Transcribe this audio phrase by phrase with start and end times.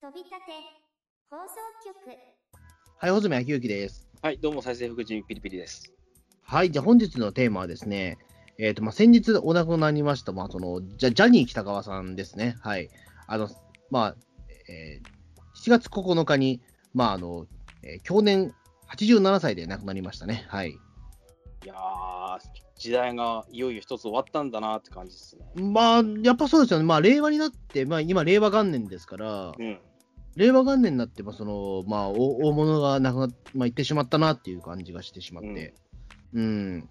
[0.00, 0.36] 飛び立て
[1.28, 2.16] 放送局
[2.98, 4.08] はい、穂積昭之です。
[4.22, 5.92] はい、どうも、再生福神ピリピリです。
[6.40, 8.16] はい、じゃあ本日のテーマはですね、
[8.58, 12.54] えっ、と、まあ、先日お亡くなりになりました、まあ、その、ジャジャニー北川さんですね。
[12.60, 12.90] はい。
[13.26, 13.48] あの、
[13.90, 14.16] まあ、
[14.68, 16.60] えー7月9日に、
[16.94, 17.48] まあ、あの、
[17.82, 18.54] えー去年
[18.94, 20.46] 87歳で亡くなりましたね。
[20.46, 20.70] はい。
[20.70, 20.76] い
[21.66, 22.38] やー、
[22.76, 25.44] 時代がいよいよ一つ終わったんだなって感じですね。
[25.60, 26.84] まあ、やっぱそうですよね。
[26.84, 29.80] まあ、令和になって、まあ、今、令和元年ですから、うん。
[30.38, 35.74] 令和元年になって、まあ、その、まあ、大大物が亡くなっ、まあ、行ってしまったなっていう感じがしてしまって。
[36.32, 36.78] うん。
[36.80, 36.88] ね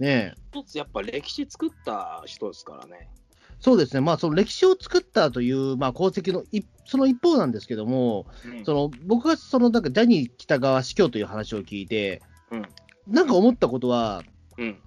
[0.00, 0.34] え。
[0.52, 3.10] 一つやっぱ歴史作った人ですからね。
[3.58, 12.62] そうですね、まあ、その歴史を作ったという、まあ、功績の一その一方なんですけども、うんその僕がそのなんかジャニー喜多川死去という話を聞いて、うん
[13.08, 14.22] なんか思ったことは、
[14.58, 14.78] うん。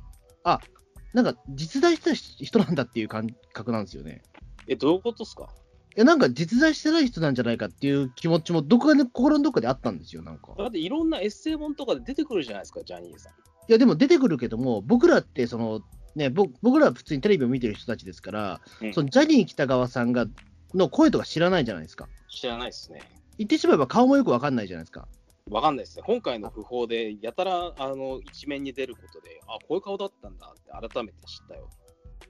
[1.14, 4.22] なんか実在した人なんだっていう感覚なんですよね。
[4.68, 5.46] え、どういうことですか？
[5.46, 5.48] い
[5.96, 10.54] やなんか実在してない人なんじゃないかっていう気持ちも、どこかで心のどっかであったんですよ、なんか。
[10.58, 13.34] だっていろんなエッセイ本とかで出てくるじゃないですか、ジャニーさん。
[13.34, 13.36] い
[13.68, 15.82] や、でも出てくるけども、僕らってその、
[16.16, 20.28] ね、僕僕らは普通にテレビを見てる人たちですから、うんそのジャニー喜多川さんが
[20.74, 22.08] の声とか知らないじゃないですか。
[22.30, 23.02] 知らないですね。
[23.38, 25.08] 言ってしまえば顔もよくわかんないじゃないですか。
[25.50, 26.04] わかんないですね。
[26.06, 31.70] 今回の訃報で、やたらあの一面に出ることで、あ、こういう顔だったんだって改めて知ったよ。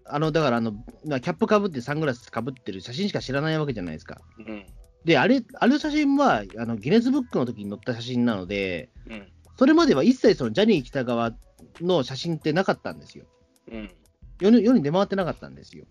[0.05, 0.73] あの、だから、あの、
[1.05, 4.21] まあキャップかぶってサングラスかぶってる写真しか知らないわけじゃないですか。
[4.39, 4.65] うん。
[5.05, 9.27] で、あれ、あの写真は、あの、ギネスブックの時に載った写真なので、うん。
[9.57, 11.33] それまでは一切そのジャニー喜多川
[11.79, 13.25] の写真ってなかったんですよ。
[13.71, 13.91] うん。
[14.39, 15.85] 世に世に出回ってなかったんですよ。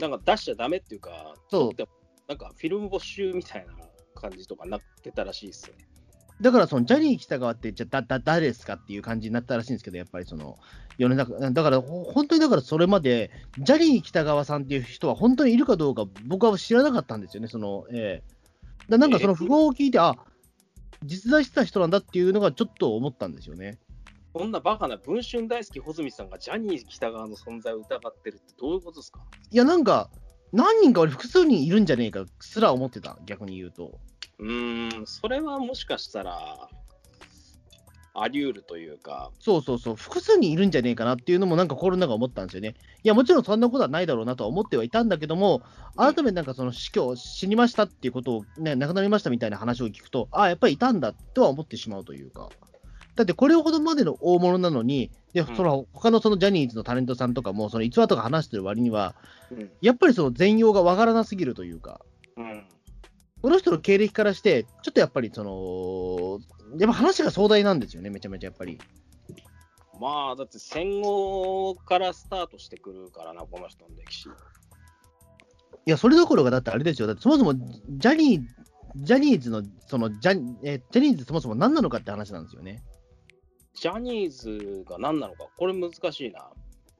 [0.00, 1.86] なんか出しちゃダメっていうか、そうで
[2.28, 3.72] なんかフィルム没収みたいな
[4.14, 5.76] 感じとかなってたらしいですね。
[6.40, 10.58] だから、そのジャニー喜多川って、じゃあ、だ、だ、誰ですかっていう感じになったらしいんですけど、やっぱりその、
[10.98, 18.36] 世の中、だから、ほ本当にだからそれまで、ジャニー喜多川さんっていう人は本当にいるかどうか、僕は知らなかったんですよね、その、ええ
[18.88, 20.14] だなんかその訃報を聞いて、あ
[21.02, 23.78] 実在してた人なんだっていうのがちょっと思ったんですよね。
[24.32, 29.20] こんなバカな文春大好き穂積さんがジャニー喜多川の存在を疑ってるってどういうことですか？
[29.50, 30.08] いや、なんか、
[30.52, 33.98] 何人か俺、複数人いるんじゃねえかすら思ってた、逆に言うと。
[34.38, 36.68] うーん、それはもしかしたら、
[38.18, 42.74] あり得るというか、そうそうそう、複数人いるんじゃねえかなっていうのも、なんか心の中思ったんですよね。
[43.04, 45.62] いや、もちろんそんなことはないだろうなとは思ってはいたんだけども、
[45.96, 52.48] 改めてなんかその死去、死にましたっていうことを、ね、亡くなりましたみたいな話を聞くと、ああ、やっぱりいたんだとは思ってしまうというか。
[53.16, 55.56] だってこれほどまでの大物なのに、でうん。
[55.56, 59.14] その他のそのジャニーズのタレントさんとかも、その逸話とか話してる割には、
[59.50, 62.00] うん、やっぱりその全容がわからなすぎるというか、
[62.36, 62.66] うん、
[63.42, 66.40] この人の経歴からして、ちょっとやっぱりその、
[66.78, 68.78] やっぱ話が壮大なんですよね、めちゃめちゃやっぱり。
[70.00, 74.28] まあ、だって戦後からスタートしてくるからな、この人の歴史。
[74.28, 78.42] いや、それどころが、だってあれですよ、だってそもそもジャニー、
[78.96, 82.82] ジャニーズの、そのジャニえージャニーズそもそも何なのかって話なんですよね。
[83.74, 86.50] ジャニーズが何なのか、これ難しいな。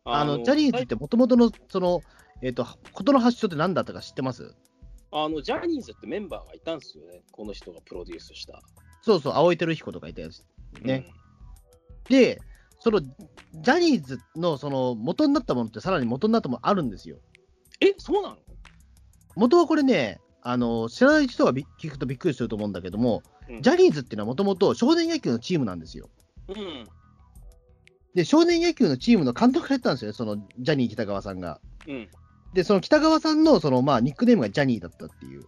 [0.05, 2.03] あのジャニーズってもともとの、その、
[2.43, 4.55] えっ、と、ことの発祥って何だったか知ってます？
[5.25, 8.61] あのジャニーズってメンバーがいたんですよね、この人がプロデュースした。
[9.01, 10.45] そうそう、青井輝彦とかいたやつ。
[10.83, 11.07] ね。
[12.09, 12.39] で、
[12.81, 17.17] その、ジャニーズの、その、元になったものってさらに元になったものあるんですよ。
[17.17, 17.19] う
[17.85, 18.37] んえ、そうなの？
[19.35, 26.09] 元はこれね、あの、知らない人がび聞くとびっくりすると思うんだけども、うんジャニーズっていうのはもともと少年野球のチームなんですよ。
[26.49, 26.85] うん。
[28.15, 31.61] で、少年野球のチームの監督やったんですよね、そのジャニー喜多川さんが。
[31.87, 32.09] うん。
[32.53, 35.45] で、その北川さんのその、まあ、ニックネームがジャニーだったっていう。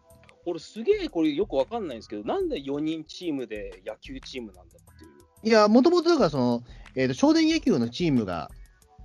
[0.46, 5.10] 俺すげえこれよくわかんないんですけど、なんで4人チームで野球チームなんだっていう。
[5.44, 6.62] いや、もともとだからその、
[6.94, 8.50] えーと、少年野球のチームが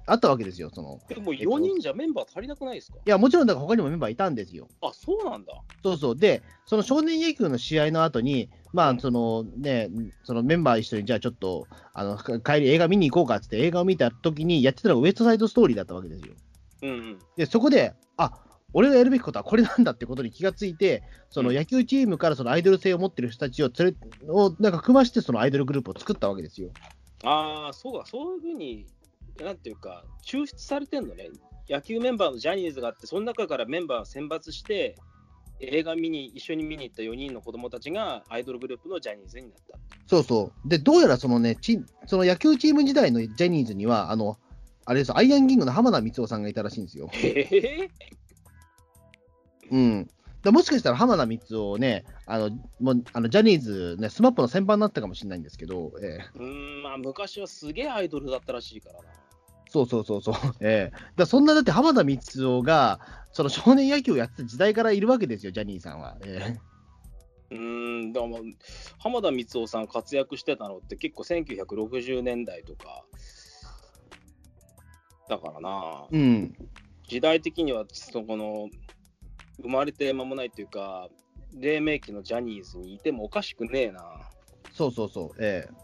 [0.06, 1.00] あったわけですよ、その。
[1.10, 2.98] でも4人じゃメンバー足りなくないですか？
[3.06, 4.68] いや、もちろんだから他にもメンバーいたんですよ。
[4.82, 5.54] あ、そうなんだ。
[5.84, 6.16] そうそう。
[6.18, 9.90] で、その少年野球の試合の後に、まあ、うんそのね、
[10.24, 16.34] そのメンバー一緒に、じゃあちょっと、あの、か帰り映画見に行こうかっつって映画を見た時にやってたのがウエストサイドストーリーだったわけですよ。
[16.84, 17.20] うんうん。
[17.36, 18.40] で、そこで、あ
[18.74, 26.70] 俺がやるべきことはこれなんだってことに気がついて、そのうん野球チームからそのアイドル性を持ってる人たちを連れ、をなんか組まして、そのアイドルグループを作ったわけですよ。
[27.24, 28.86] ああ、そうか、そういうふうに、
[29.40, 31.30] なんていうか、抽出されてんのね。
[31.70, 34.98] 野球メンバーのジャニーズがあって、その中からメンバーを選抜して、
[35.60, 39.78] 映画見に、一緒に見に行った4人の子供たちがアイドルグループのジャニーズになった。
[40.08, 40.68] そうそう。
[40.68, 44.38] で、どうやらそのね、チその野球チーム時代のジャニーズには、あの、
[44.86, 47.10] あれです、アイアンキングの浜田光夫さんがいたらしいんですよ。
[47.14, 47.90] へへ
[49.72, 50.10] うん。
[50.44, 52.50] だもしかしたら浜田光夫ね、あの、
[52.80, 59.06] もうあのジャニーズ、ね、スマップの先輩になったかもしれないんですけど、ええうーん、まあ昔はすげえアイドルだったらしいからな。
[59.70, 60.36] そうそうそうそう。
[60.60, 63.00] ええだそんな、だって浜田光夫が、
[63.32, 66.18] その少年野球をやってた時代からいるわけですよ、ジャニーさんは。
[66.22, 66.58] え
[67.52, 67.60] えうー
[68.08, 68.28] ん、だか
[69.00, 73.06] 浜田光夫さん活躍してたのって結構1960年代とか。
[75.30, 76.56] だからな、うん。
[77.08, 78.70] 時代的にはそこの
[79.62, 81.10] 生まれて間もないというか、
[81.54, 84.02] 黎明期のジャニーズにいてもおかしくねえな。
[84.72, 85.44] そうそうそう。
[85.44, 85.84] ええ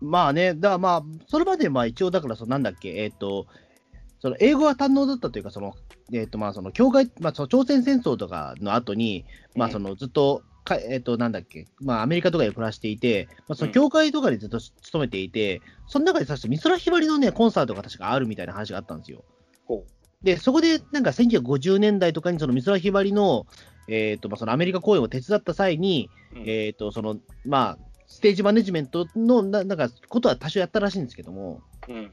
[0.00, 3.46] まあね、だからまあ、それまでまあ一応だからそのなんだっけ、えっ、と、
[4.20, 5.74] その英語は堪能だったというか、その、
[6.12, 9.24] えっ、とまあその境界、まあその朝鮮戦争とかの後に、
[9.56, 19.24] まあそのずっと、かえっ、となんだっけ、まあアメリカとかで暮らしていて、まあその教会とかにずっと勤めていて、その中でさして美空ひばりのね、コンサートが確かあるみたいな話があったんですよ。
[19.66, 19.84] ほ
[20.22, 23.46] で、そこでなんか1950年代とかにその美空ひばりの、
[23.88, 26.40] えっ、とまあそのアメリカ公演を手伝った際に、う。
[26.40, 26.44] うん。
[26.46, 27.16] えっ、と、その、
[27.46, 32.12] まあ、ステージマネジメントのななんかことは多少やったらしいんですけども、うん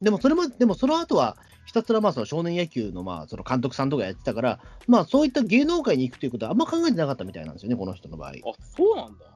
[0.00, 1.36] でもそれも、でもその後は、
[1.66, 8.30] ひたすらまあその少年野球のまあその監督さんとかやってたから、まあそういった芸能界に行くということはあんま考えてなかったみたいなんですよね、この人の場合。
[8.30, 8.34] あ、
[8.76, 9.26] そうなんだ。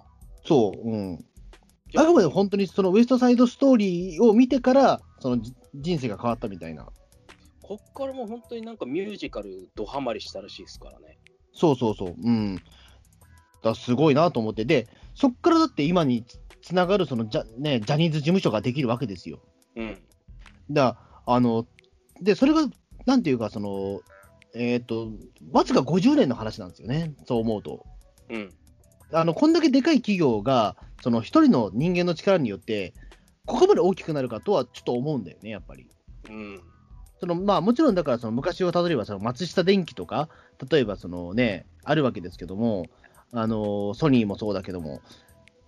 [0.46, 1.24] そう、うん。
[1.96, 6.88] あくまで本当にそのウエストサイドストーリーを見てから、そのじ人生が変わったみたいな。
[7.62, 11.18] こっからもう本当になんかミュージカルドハマりしたらしいですからね。
[11.52, 12.58] そうそうそう、うん。
[13.62, 19.40] だすごいなと思って、で、そっからだって今につつながるそのジャ,、ね、ジャニーズ事務所ができるわけですよ。
[19.76, 19.98] うん。
[20.70, 21.66] だあの、
[22.20, 22.66] で、それが、
[23.06, 24.00] なんていうか、その、
[24.54, 25.10] えっ、と、
[25.50, 27.84] わずか50年の話なんですよね、そう思うと。
[28.30, 28.50] うん。
[29.12, 32.94] あの、こんだけでかい企業が、その一人の人間の力によって、
[33.46, 35.88] ここまで大きくなるかとはちょっと思うんだよね、やっぱり。
[36.30, 36.60] うん。
[37.20, 40.28] そのまあ、もちろんだからその昔をたどればその松下電器とか、
[40.70, 42.86] 例えばその、ね、あるわけですけども、
[43.32, 45.00] あのソニーもそうだけども、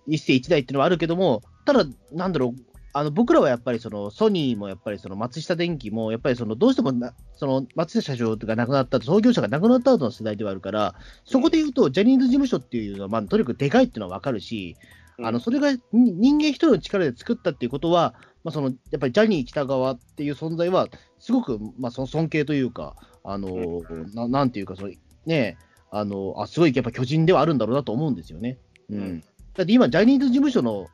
[0.07, 2.59] 一世一代っていうのはあるけども、ただ、なんだろう、
[2.97, 14.77] あの僕らはやっぱりそのソニーもやっぱりその松下電器も、やっぱりそのどうしてもなその松下社長が亡くなった、創業者が亡くなった後の世代ではあるから、そこで言うと、ジャニーズ事務所っていうのは、まあ、とにかくでかいっていうのは分かるし、
[15.21, 20.87] あのそれがに人間一人の力で作ったっていうことは、まあ、そのやっぱりジャニー喜多川っていう存在は、
[21.19, 23.83] すごく、まあ、その尊敬というか、あの
[24.15, 24.93] ななんていうかその、
[25.27, 25.57] ね
[25.91, 28.57] あのあ、すごいやっぱ巨人ではあるんだろうなと思うんですよね。
[28.89, 28.97] うん。
[28.97, 29.23] うん。
[29.53, 30.87] だって今、ジャニーズ事務所の、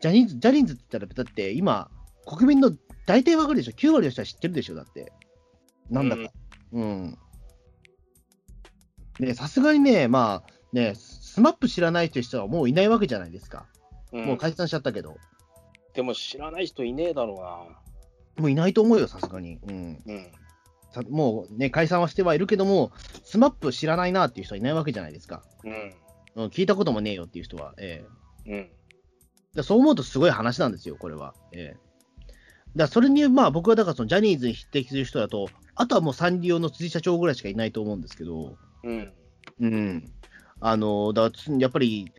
[0.00, 1.90] ジャニーズジャニーズって言ったら、だって今、
[2.26, 2.72] 国民の
[3.06, 5.12] 大体わかるでしょ、9割の人は知ってるでしょ、だって。
[5.90, 6.22] なんだか。
[6.72, 7.18] うん。
[9.20, 13.66] ねさすがにね、まあね、スマップ知らないという人はもういないわけじゃないですか。
[14.12, 15.16] うんもう解散しちゃったけど。
[15.92, 17.34] でも知らない人いねえだろ
[18.36, 19.58] もういないと思うよ、さすがに。
[19.66, 20.02] うん。
[20.06, 20.14] うな。
[20.14, 20.32] うん。
[20.92, 22.92] さもうね、解散はしてはいるけども、
[23.24, 25.42] スマップ知らないなっていう人はいないわけじゃないですか。
[25.64, 25.94] うん。
[26.36, 27.74] うん、聞いたこともねえよっていう人は。
[27.78, 28.04] え
[28.46, 28.70] えうん。
[29.54, 31.34] だそう思うとすごい話なんですよ、これは。
[31.52, 31.84] ええ
[32.76, 39.12] だそれに、まあ僕はだからそのジャニーズに匹敵する人だと、あとはもうサンリオの辻社長ぐらいしかいないと思うんですけど、うん。
[39.60, 40.12] うん。
[40.60, 42.12] あの、だからつやっぱり、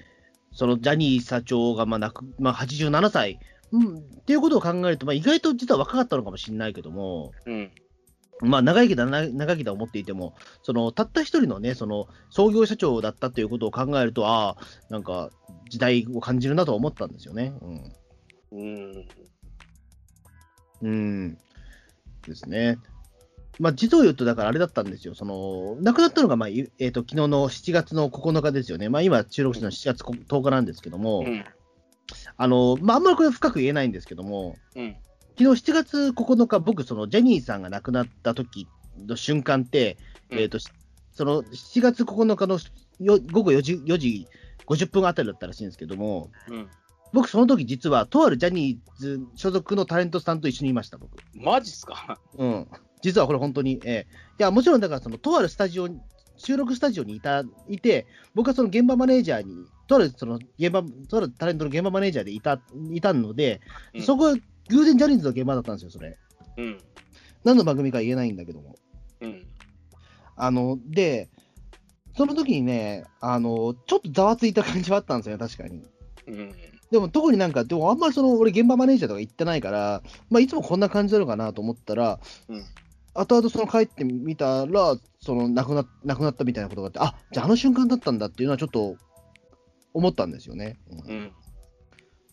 [0.54, 3.40] そのジャニー社長がまあ亡く、まあ、87歳、
[3.72, 7.72] うん、っていうことを考えると、まあ、意外と実は若かったのかもしれないけども、うん。
[8.42, 14.58] まあ、長生きだな、長生きだと思っていても、そのたった一人のね、その創業社長だったということを考えると、ああ、
[14.90, 15.30] なんか
[15.70, 17.54] 時代を感じるなとは思ったんですよね。
[17.62, 18.06] うん
[18.52, 19.08] うん。
[20.82, 21.38] うん。
[22.28, 22.78] ですね。
[23.60, 25.16] まあ、実を言うと、だからあれだったんですよ。
[25.16, 28.90] その、亡くなったのが、まあ、いえっ、と、昨日の7月の9日ですよね。
[28.90, 31.46] まあ、今、収録のは7月10日なんですけども、うん。
[32.38, 34.96] あの、まあ、あんまりこれ深く言えないんですけども、うん。
[35.38, 38.68] 昨日7月9日、僕、その、ジャニーさんが亡くなった時
[39.06, 39.98] の瞬間って、
[40.32, 42.58] うんえっ、と、その、7月9日の
[43.00, 44.28] よ午後4時 ,4 時
[44.66, 46.68] 50分あたりだったらしいんですけども、うん。
[47.12, 51.12] 僕、その時実は、とあるジャニーズ所属のタレントさんと一緒にいました、僕。
[51.34, 52.20] マジっすか？
[52.38, 52.68] うん。
[53.02, 54.08] 実はこれ本当に、ええ
[54.40, 56.00] いや、もちろんだから、その、とあるスタジオに、
[56.38, 62.60] 収録スタジオにいた、いて、僕はその現場マネージャーに、とあるその現場、とあるタレントの現場マネージャーでいた、
[62.92, 63.62] いたので、
[63.94, 64.36] うんそこは
[64.70, 66.18] 偶然ジャニーズの現場だったんですよ、それ。
[66.58, 66.78] うん。
[67.44, 68.76] 何の番組か言えないんだけども。
[69.22, 69.46] うん。
[70.36, 71.30] あの、で、
[72.18, 75.84] その時にね、あの、ちょっとざわついた感じはあったんですよね、確かに。
[76.28, 76.56] うん。
[76.92, 82.64] でも特になんか、でもあんまりその、俺現場マネージャーとか行ってないから、まあ、いつもこんな感じなのかなと思ったら、うん。
[83.14, 88.98] 後々その帰ってみたら、その亡くな亡くなったみたいなことがあって、あじゃああの瞬間だったんだっていうのはちょっと
[89.94, 90.78] 思ったんですよね。
[90.92, 91.32] ううん。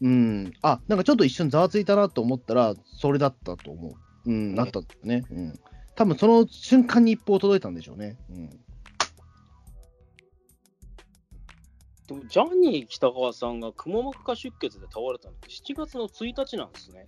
[0.08, 0.12] ん。
[0.12, 0.14] う
[0.48, 4.30] んあなんかちょっと一瞬ざわついたなと思ったら、それだったと思う。
[4.30, 5.24] うん、なったんだね。
[5.30, 5.60] うん。
[5.94, 8.16] 多分その瞬間に一報届いたんでしょうね。
[8.30, 8.48] うん。
[8.48, 8.56] で
[12.14, 17.06] も、ジャニー喜多川さんがくも膜下出血で倒れたのって7月の1日なんですね。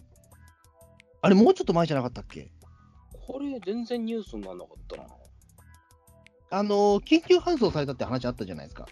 [1.21, 2.51] あれ、もうちょっと前じゃなかったっけ？
[3.27, 5.05] これ、全然ニュースにならなかったな。
[6.51, 8.87] あの緊急搬送されたって話あったじゃないですか。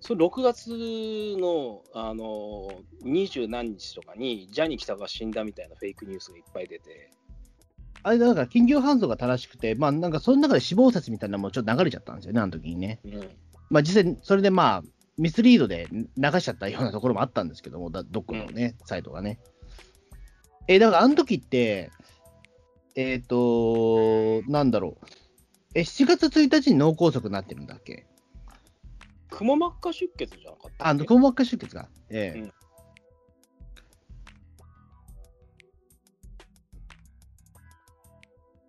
[0.00, 0.68] それ6月
[1.38, 2.70] の、あの
[3.02, 7.10] 二十何日とかに、ジャニー喜多川死んだみたいなフェイクニュースがいっぱい出て、
[8.02, 13.00] あれだから緊急搬送が正しくて、まあなんかその中で死亡説みたいなのもちょっと流れちゃったんですよね、あの時にね。
[13.04, 13.30] うん、
[13.68, 14.82] まあ実際、それでまあ、
[15.18, 16.06] ミスリードで流
[16.40, 19.38] しちゃったようなところもあったんですけども、だどこのね、サイトがね。
[20.66, 21.90] えーだからあの時って、
[22.94, 25.06] えっ、と、なんだろう。
[25.74, 28.06] え、7月1日に脳梗塞になってるんだっけ
[29.30, 31.88] くも膜下出血じゃなかったあ、っけ硬膜下出血が。
[32.10, 32.40] ええ。
[32.40, 32.52] うん。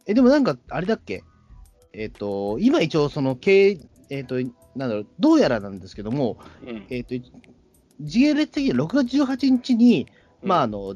[0.07, 1.23] え、でもなんか、あれだっけ？
[1.93, 3.77] えっ、と、今一応、その、経
[4.09, 4.35] えっ、と、
[4.75, 6.85] なんだろう、どうやらなんですけども、うん。
[6.89, 7.15] えっ、と、
[7.99, 10.07] 時系列的には6月18日に、
[10.41, 10.95] まあ、あの、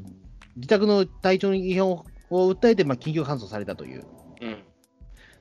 [0.55, 4.03] 自宅の体調に異変をを訴えて、まあ、緊急搬送されたという。
[4.41, 4.63] うん。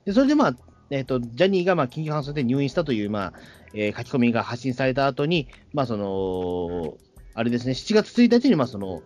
[0.04, 0.56] で、それでまあ、
[0.90, 3.32] えっ、と、ジャニーがまあ緊急搬送で入院したという、まあ、
[3.72, 6.96] えー書き込みが発信された後に、まあ、その、
[7.34, 9.02] あれですね、7月1日に、まあ、その、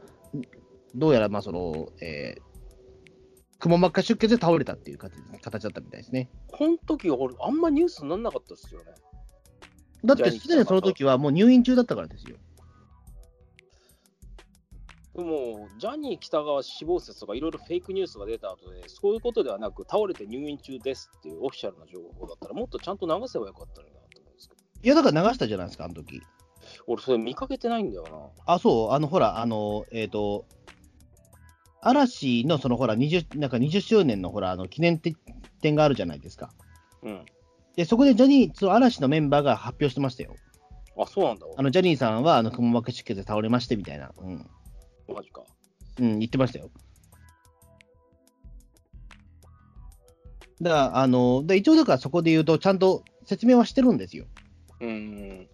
[0.95, 6.29] どうやら、まあ、その、えー、くも膜下出血で倒れたっていう形形だったみたいですね。
[6.47, 8.93] この時俺、あんまニュースにならなかったですよね。
[10.05, 12.37] だって、すでにその時はもう入院中だったからですよ。
[15.19, 26.23] でも、ジャニー喜多川死亡説とかいろいろフェイクニュースが出た後で、そういうことではなく、倒れて入院中ですっていうオフィシャルな情報だったら、もっとちゃんと流せばよかったのになと思うんですけど、いや、だから流したじゃないですか、あの時。
[26.87, 28.55] 俺、それ見かけてないんだよな。
[28.55, 30.45] あ、そう、あの、ほら、あの、えっ、と、
[31.81, 36.53] 嵐のそのほら、20, なんか20周年のほら、あの記念展があるじゃないですか。
[37.03, 37.27] うん。
[37.75, 40.37] で、そこでジャニー、その嵐のメンバーが発表してましたよ。
[40.97, 41.47] あ、そうなんだ。
[41.57, 44.13] あの、ジャニーさんは、あの、くも膜下出血で倒れましてみたいな。
[44.17, 44.49] うん。
[45.15, 45.43] マジか。
[45.99, 46.71] うん、言ってましたよ。
[50.61, 54.27] だから、あの、で一応だからそこで言うと、ちゃんと説明はしてるんですよ。
[54.81, 55.49] うん。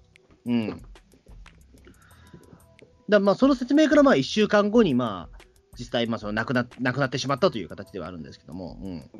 [0.46, 0.82] うん。
[3.08, 5.38] だまあ、その説明からまあ、1週間後に、まあ、
[5.78, 9.10] 実際、まあ、その亡くな、亡くなってしまったという形ではあるんですけども、うん。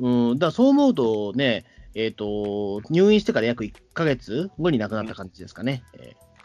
[0.00, 0.30] うん。
[0.30, 1.64] うん、だそう思うとね、
[1.94, 5.82] えっ、と、入院してから約1ヶ月後に亡くなった感じですかね。
[5.94, 6.35] えー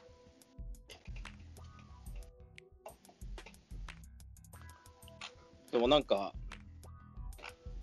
[5.72, 6.34] でもなんか、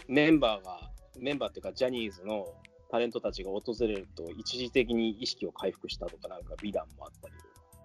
[0.06, 2.46] メンバーが、メンバーっていうか、ジャニーズの
[2.90, 7.34] タレントたちが訪れると、一時的に意識を回復したとか、なんか美談もあったり。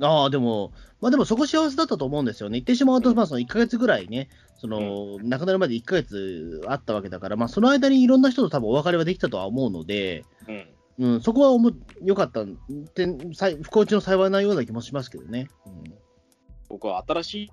[0.01, 2.53] ああ、でも、まあでもそこ幸せだったと思うんですよね。
[2.59, 10.67] 言ってしまうと、まあその1ヶ月ぐらいね、その、亡くなるまで1ヶ月あったわけだから、まあその間にいろんな人と多分お別れはできたとは思うので、うん。
[10.99, 11.71] うん、そこはおも
[12.03, 12.45] 良かったっ
[12.93, 13.07] て、
[13.63, 15.47] 不幸中の幸いなような気もしますけどね。
[15.65, 15.93] うん
[16.73, 17.51] 僕は新しい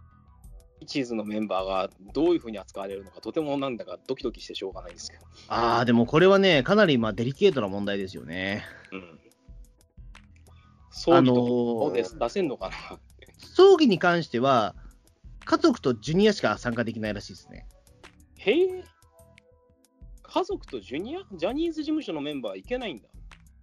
[0.86, 5.24] チーズのメンバーがどういうふうに扱われるのか、とてもなんだかドキドキしてしょうがないんですけど。
[5.48, 8.64] ああ、でもこれはね、かなりまあデリケートな問題ですよね。
[8.92, 9.20] うん。
[10.90, 12.74] 葬儀とです出せんのかな
[13.38, 14.74] 葬儀に関しては、
[15.44, 17.66] 家族とジュニアしか参加できないらしいですね。
[18.38, 18.84] へえ。
[20.22, 21.20] 家族とジュニア？
[21.36, 23.08] ジャニーズ事務所のメンバーいけないんだ。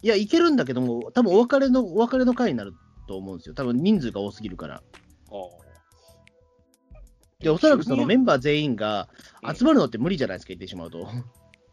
[0.01, 2.73] いや、いけるんだけども、多分お別れの、お別れの会になる
[3.07, 3.55] と思うんですよ。
[3.55, 4.75] 多分人数が多すぎるから。
[4.75, 5.66] ああ。
[7.39, 9.09] で、おそらくそのメンンバー全員が
[9.55, 11.07] 集まるのって無理じゃないですか、言ってしまうと。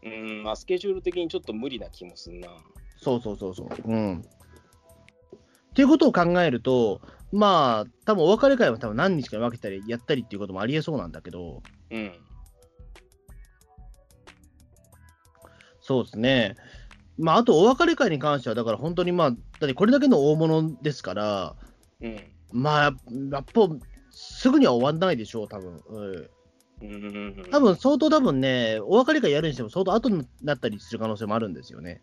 [0.03, 2.49] うん、まあ、スケジュール的にちょっと無理な気もすんな。
[2.97, 3.91] そうそうそうそう。
[3.91, 4.19] うん。
[4.19, 4.23] っ
[5.73, 12.13] ていうことを考えると、まあ、多分お別れ会は多分何日かに分けたり、やったりっていうこともありえそうなんだけど、うん。
[15.81, 16.55] そうですね。
[17.17, 21.55] まあ、あとお別れ会に関しては、だから本当にまあ、だってこれだけの大物ですから、
[22.01, 22.31] うん。
[22.51, 22.95] まあ、やっ
[23.53, 23.67] ぱ、
[24.15, 25.83] すぐには終わんないでしょう、多分。
[25.89, 26.29] うん。
[26.81, 27.49] うん。
[27.51, 32.01] 多分相当多分ね、お別れ会やるにしても相当後になったりする可能性もあるんですよね。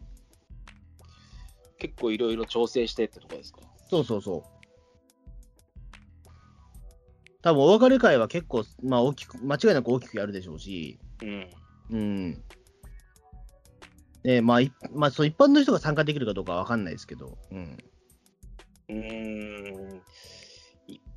[1.79, 3.61] 結構いろいろ調整してってとこですか？
[3.89, 4.43] そうそうそう。
[7.43, 11.49] 多分お別れ会は結構、まあ大きく、間違いなく大きくやるでしょうし、うん。
[11.91, 12.45] うん。
[14.23, 17.79] で、まあ、いまあ、そう一般の人が参加できるかどうかは分かんないですけど、うん。
[18.89, 20.03] うーん。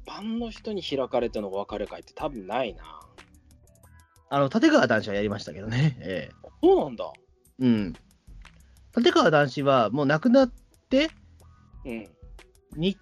[0.06, 3.02] 一般の人に開かれてのお別れ会って多分ないな。
[4.30, 7.12] あの、立川男子はやりましたけどね、ええそうなんだ。
[7.60, 7.94] うん。
[8.96, 10.54] 立川男子はもう亡くなっ
[10.90, 11.10] て
[11.86, 12.08] うん。
[12.76, 12.98] に、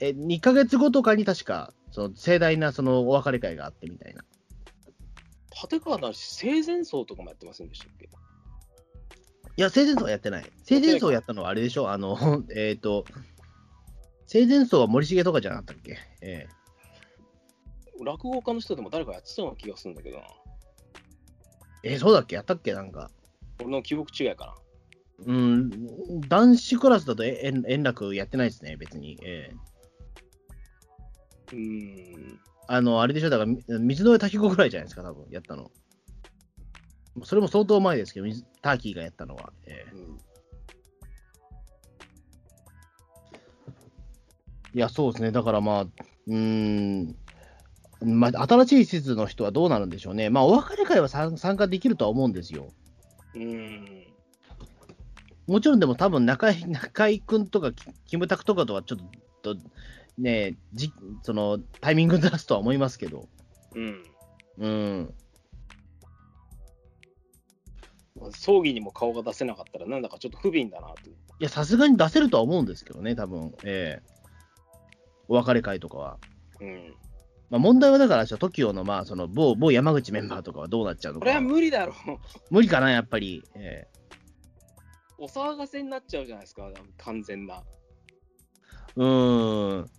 [0.00, 4.24] え、2ヶ月後とかに確か、その盛大なそのお別れ会があってみたいな。
[5.62, 8.08] 立川男子、生前葬とかもやってませんでしたっけ？
[9.56, 10.50] いや、生前葬はやってない。
[10.64, 11.90] 生前葬やったのはあれでしょ？
[11.90, 12.16] あの、
[12.54, 13.06] えっ、と、
[14.34, 15.96] 生前葬は森重とかじゃなかったっけ？
[16.20, 16.48] え
[18.00, 20.24] 落語家の人でも誰かやってたような気がするんだけどな。
[21.84, 22.34] え、そうだっけ？
[22.34, 22.72] やったっけ？
[22.72, 23.12] なんか。
[23.60, 24.56] 俺の記憶違いか
[25.24, 25.70] うん、
[26.28, 29.16] 男子クラスだとえ円円楽やってないですね、別に。
[29.22, 29.62] ええな。
[31.52, 32.40] うーん。
[32.66, 35.70] あの、あれでしょ、だから、み水の上滝子ぐらいじゃないですか、多分やったの。
[37.22, 39.52] それも相当前ですけど、水ターキーがやったのは。
[39.66, 40.18] ええうん
[44.74, 47.16] いや、そうですね、だからまあ、うーん、
[48.02, 50.30] まあ、新しい施設の人はどうなるんでしょうね。
[50.30, 52.72] まあ、お別れ会は参参加できるとは思うんですよ。
[53.34, 54.04] うーん。
[55.46, 58.98] もちろんでも多分中井、中井君とかキキムタクとかとはちょっ
[59.42, 59.56] と、
[60.18, 63.28] ねじ、そのタイミング出すとは思いますけど、
[63.74, 64.04] うん。
[64.58, 65.14] うん、
[68.32, 71.10] 葬儀にも顔が出せなかったら、なんだかちょっと不憫だなと。
[71.10, 74.13] いや、さすがに出せるとは思うんですけどね、多分ええ
[75.28, 76.18] お別れ会とかは。
[76.60, 76.94] うん。
[77.50, 81.24] まあ、問題はだから、TOKIO の、まあ、その某某山口メンバーとかはどうなっちゃうのか。
[81.24, 81.94] これは無理だろう。
[82.50, 83.44] 無理かな、やっぱり。
[83.54, 83.86] え
[85.18, 87.62] お騒がせになっちゃうじゃないですか、完全な。
[88.96, 89.90] えうーん。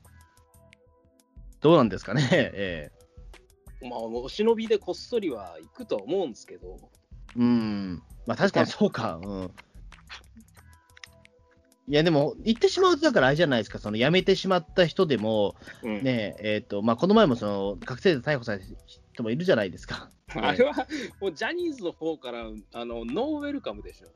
[1.61, 2.91] どうなんですかね、 え
[3.81, 6.77] えまあ、お忍びでこっそりは行くとは思うんですけど、
[7.35, 8.03] うん。
[8.25, 9.19] まあ確かにそうか。
[9.23, 9.51] うん。
[11.87, 18.65] いやでも、言ってしまうと、だからあれじゃないですか、その辞めてしまった人でも、うんねえ、えっ、と、まあこの前もその覚醒剤で逮捕された
[19.13, 20.09] 人もいるじゃないですか。
[20.35, 20.73] あれは
[21.21, 24.07] もうジャニーズの方からあのノーウェルカムでしょ。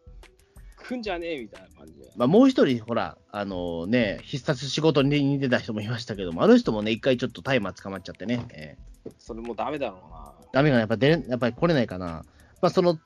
[0.78, 2.12] 来んじゃねえみたいな感じで。
[2.16, 10.34] まあもう一人、ほら、あのね、必殺仕事に出た人もいましたけども、あの人もね、一回ちょっと大麻捕まっちゃってね、えーそれもうダメだろうな。
[10.52, 12.24] ダメかな、やっぱ出れやっぱり来れないかな。
[12.62, 13.00] まあその、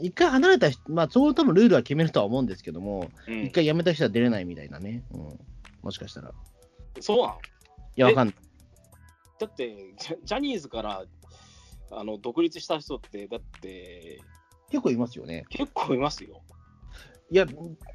[0.00, 5.04] 一回離れた人、まあそう多分ルールは決めるとは思うんですけども、うん一回辞めた人は出れないみたいなね。
[5.12, 5.38] うん。
[5.82, 6.30] もしかしたら。
[6.30, 6.32] い
[7.02, 7.38] そうなの？
[7.96, 8.36] や、わかんない。
[9.38, 11.04] だってジャ、ジャニーズから
[11.90, 14.20] あの独立した人って、だって
[14.70, 15.44] 結構いますよね。
[15.50, 16.42] 結構いますよ。
[17.28, 17.44] いや、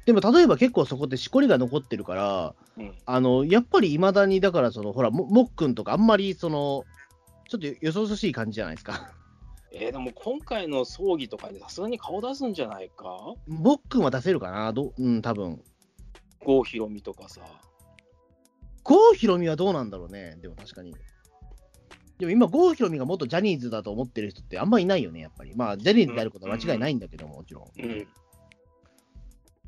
[0.04, 6.84] でも例えば結構そこってしこりが残ってるから、うん、あの、やっぱりいまだに、だからその、ほら、ももっくんとかあんまりその、
[7.48, 9.10] ちょっとよそよそしい感じじゃないですか。
[9.74, 13.04] えーでも今回の葬儀とかにさすがに顔出すんじゃないか？
[13.46, 14.72] もっくんは出せるかな？
[14.72, 15.08] どう？
[15.08, 15.62] ん、多分。
[16.40, 17.40] 郷ひろみとかさ。
[18.82, 20.36] 郷ひろみはどうなんだろうね？
[20.42, 20.94] でも確かに。
[22.18, 25.56] でも今、郷ひろみが元ジャニーズだと思ってる人ってあんまいないよね、やっぱり。
[25.56, 27.64] まあ、ジャニーズであることは間違いないんだけども、もちろん。
[27.80, 28.06] うん、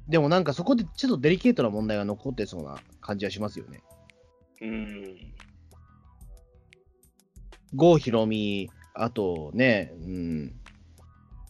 [0.08, 3.82] でもなんかそこでちょっとデリケートな問題が残ってそうな感じはしますよね。
[4.60, 5.16] うん、
[7.74, 10.54] 郷ひろみ、あとね、うん。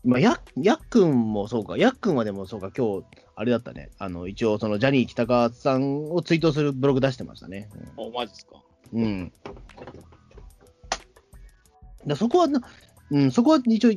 [0.05, 3.91] まあ、ややっくんもそうか、やっくんはでもそうか、今日、あれだったね。
[3.99, 7.69] あの、一応、そのジャニー喜多川さんを追悼するブログ出してましたね。
[7.97, 8.63] おマジですか。
[8.93, 9.03] うん。
[9.03, 9.33] うん、
[12.07, 12.61] だそこはな、
[13.11, 13.91] うん、そこは一応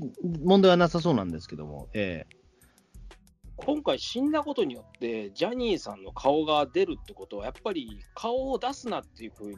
[0.43, 2.25] 問題はなさそうなんですけども、え
[3.57, 9.57] 今回死んだことによって、ジャニーさんの顔が出るってことは、やっぱり顔を出すなっていうふうに、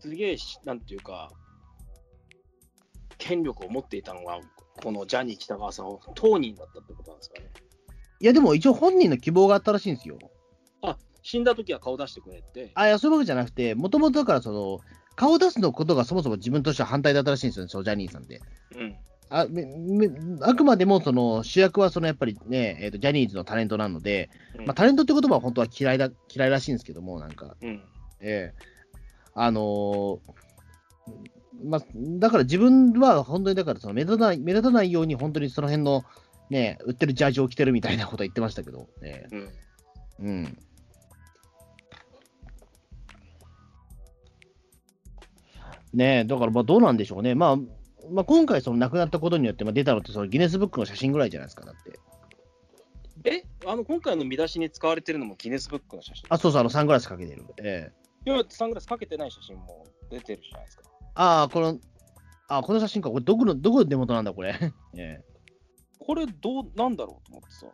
[0.00, 1.30] すげえし、なんていうか、
[3.24, 4.38] 権力を持っていたのが、
[4.82, 7.46] このジャニー喜多川さんを当人だったってことなんですかね。
[8.20, 10.18] いや、でも一応本人の希望があったらしいんですよ。
[10.82, 12.70] あ死んだ時は顔出してくれって。
[12.74, 14.80] あ、いや、そういうわけじゃなくて、もともとだから、その、
[15.16, 18.42] 顔出すのことがそもそも自分としては反対だったらしいんですよね、そのジャニーさんで。
[18.76, 18.96] うん。
[19.30, 19.46] あ
[20.42, 27.82] あくまでもその主役はそのやっぱりね、えーと、ジャニーズのタレントなので、うんまあ、タレントって言葉は本当は嫌いだ嫌いらしいんですけども、なんか、うん。
[28.20, 28.54] ええ
[29.34, 30.18] あのー
[31.62, 31.80] まあ、
[32.18, 36.04] だから自分は本当にだからその目立たない目立たないように、本当にその辺の
[36.50, 39.40] ね、売ってるジャージを着てるみたいなことは言ってましたけど、えうん。
[39.40, 40.58] えうん。
[45.94, 47.34] ねえ、だからまあどうなんでしょうね。
[47.34, 47.56] まあ、
[48.10, 52.00] まあ、今回その亡くなったことによってまあ出たのってそのギネスブックの写真ぐらいじゃないですか、だって。
[53.24, 56.26] え、あの、今回の見出しに使われてるのもギネスブックの写真。
[56.28, 57.44] あ、そうそう、あのサングラスかけてる。
[57.62, 60.84] ええいや、サングラスかけてない写真も出てるじゃないですか。
[61.14, 61.78] ああ、この、
[62.48, 63.10] あこの写真か。
[63.10, 64.54] これどこの、どこの出元なんだ、これ。
[64.96, 65.24] ええ
[65.98, 67.66] これ、どう、なんだろうと思ってさ。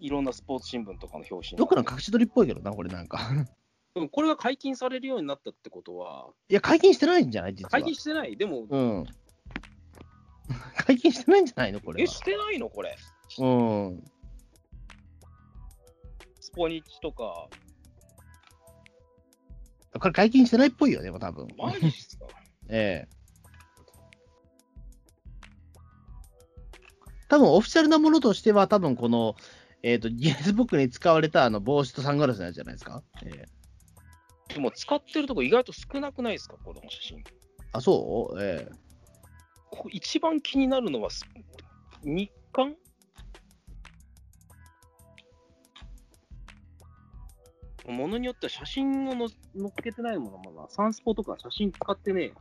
[0.00, 1.56] いろんなスポーツ新聞とかの表紙に。
[1.58, 3.18] どっかの隠し撮りっぽいけどな、これなんか。
[3.94, 7.70] でもこれが解禁されるようになったってことは、いや、解禁してないんじゃない実は。
[7.70, 8.36] 解禁してない？
[8.36, 9.04] でも、うん。
[10.86, 12.12] 解禁してないんじゃないのこれえ、は。
[12.12, 12.96] してないのこれ？
[13.38, 14.04] うん。
[16.40, 17.48] スポニチとか、
[19.98, 21.48] これ解禁してないっぽいよね、でも多分。
[21.58, 22.26] マジっすか？
[22.68, 23.20] ええ。
[27.28, 29.34] 多分オフィシャルなものとしては、多分この、
[29.82, 33.02] えっ、と、ギネスブックに使われたあの帽子とサングラスのやつじゃないですか？
[33.24, 33.30] え
[34.48, 34.54] え。
[34.54, 36.56] でも使ってるとこ意外と少なくないですか？
[36.64, 37.24] この写真。
[37.72, 38.42] あ、そう？
[38.42, 38.72] ええ。
[39.70, 41.24] こ一番気になるのは、す
[42.04, 42.76] 日刊
[47.90, 49.36] ものによっては写真をの載
[49.68, 52.34] っけてないものもな、サンスポとか写真使ってねえよ。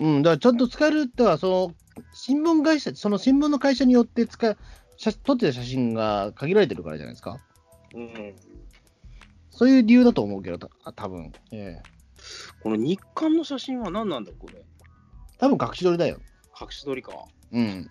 [0.00, 1.74] うん、だからちゃんと使えるってのは、その
[2.12, 4.56] 新聞会社、その新聞の会社によって使う
[4.96, 7.40] 写撮ってた写真が限られてるからじゃないですか。
[7.94, 8.34] うん。
[9.50, 11.82] そういう理由だと思うけど、た多分ええ
[12.62, 14.64] この日刊の写真は何なんだ、これ。
[15.38, 16.18] 多分隠し撮りだよ。
[16.60, 17.12] 隠し撮りか。
[17.52, 17.88] うん。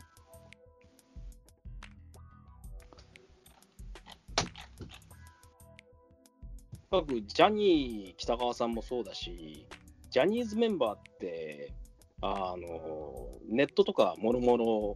[6.93, 9.65] 各ジャニー北川さんもそうだし、
[10.11, 11.73] ジャニーズメンバーって、
[12.21, 14.95] あのネットとかもろもろ、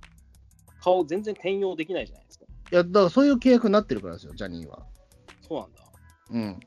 [0.83, 2.45] 顔全然転用できないじゃないですか。
[2.71, 4.85] いや、だからそういう契約になってるからですよ、ジャニーは。
[5.41, 5.83] そうなんだ。
[6.29, 6.59] うん。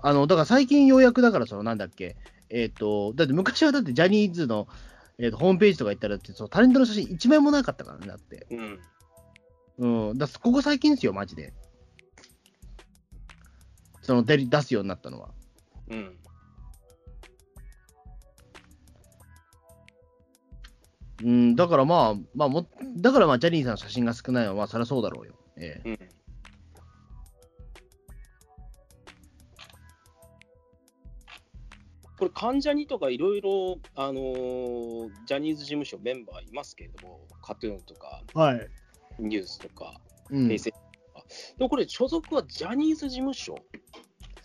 [0.00, 2.16] あの、だから最近ようやくだから、そのなんだっけ、
[2.50, 4.66] えっ、と、だって昔はだってジャニーズの、
[5.18, 8.48] えー、とホームページとか行ったらだって、そのタレントの写真一枚もなかったからね、だって。
[9.78, 10.08] うん。
[10.10, 10.18] うん。
[10.18, 11.54] だここ最近ですよ、マジで。
[14.08, 15.28] その出り出すようになったのは。
[15.90, 16.16] うん。
[21.22, 22.66] うん、だからまあ、まあも、
[22.96, 25.34] だからまあ、ジャニーさんの写真が少ないのは、まあ、そりゃそうだろうよ。
[25.58, 25.98] ええうん。
[32.18, 38.68] これ、関ジャニとかいろいろ、あのージャニーズ事務所メンバーいますけれども、カトゥーンとか、はい。
[39.18, 40.46] ニュースとか、うん。
[40.46, 40.88] 平成とか。
[41.58, 43.56] でもこれ、所属はジャニーズ事務所、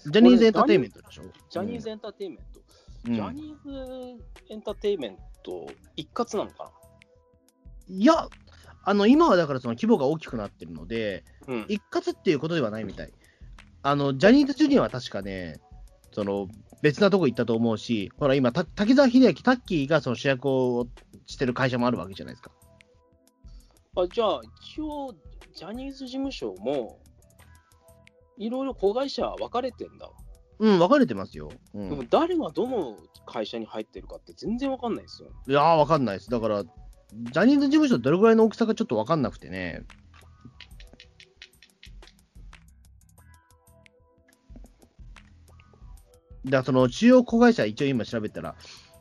[0.05, 1.23] ジャニーズエンターテインメントでしょ？
[1.49, 2.59] ジャニーズエンターテインメント、
[3.07, 6.71] うんジャニーズエンターテインメント一括なのか
[7.89, 8.29] いや、
[8.85, 11.65] あの、今はだからその規模が大きくなってるので、なうん。
[11.67, 13.11] 一括っていうことではないみたい。
[13.81, 15.59] あの、ジャニーズジュニアは確かね、
[16.13, 16.47] その、
[16.81, 20.87] 別なとこ行ったと思うし、ほら今、た滝沢秀明、タッキーがその主役を
[21.25, 22.51] してる会社もあるわけじゃないですか。
[23.97, 25.13] あじゃあ、一応、
[25.53, 26.99] ジャニーズ事務所も、
[28.37, 30.09] いろいろ子会社分かれてんだ。
[30.59, 31.49] うん、分かれてますよ。
[31.73, 35.29] うん、でも、誰がどの会社に入ってるかって全然分かんないですよ。
[35.47, 36.29] いやー、分かんないです。
[36.29, 39.83] だから、ジャニーズ事務所どれぐらいの大きさかちょっと分かんなくてね。
[46.45, 48.55] だその主要子会社、一応今調べたら、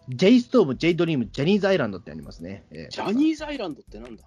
[0.08, 2.64] J ストーム、J ドリーム、ジャニーズアイランドってありますね。
[2.70, 4.24] えージャニーズアイランドってなんだ？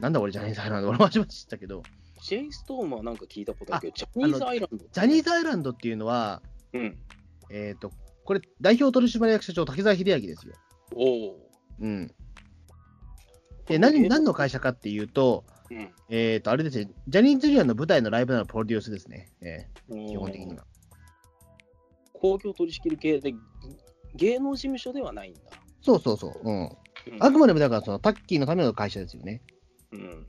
[0.00, 1.82] なんだ俺、ジャニーズアイランド、俺も初めて知ったけど、
[2.28, 6.98] ?J ストームはなんか聞いたことあるけど、ジャニーズアイランドってジャニーズアイランドっていうのは、うん。
[7.50, 7.90] えっ、と、
[8.24, 10.54] これ、代表取締役社長、滝沢秀明ですよ。
[10.94, 11.50] おお。
[11.80, 12.14] うん。
[13.66, 15.90] で、何、何の会社かっていうと、うん。
[16.08, 19.30] えっ、と、あれですね、ジャニーズジュニアの舞台のライブのプロデュースですね。
[19.40, 20.64] えー基本的には。
[22.12, 23.34] 公共取引系で
[24.14, 25.40] 芸能事務所ではないんだ。
[25.80, 26.40] そうそうそう。
[26.42, 26.62] うん。
[26.62, 26.70] うん
[27.20, 29.40] あくまでもだから、そのタッキーのための会社ですよね。
[29.92, 30.26] うん。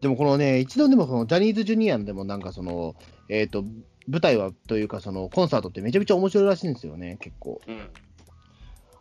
[0.00, 2.94] でもこのね、一度でもそのジャニーズジュニアでもなんかその、
[3.28, 3.64] えっ、と、
[4.06, 7.60] 舞台はというか、そのコンサートってめちゃくちゃ面白いらしいんですよね、結構。
[7.66, 7.88] うん。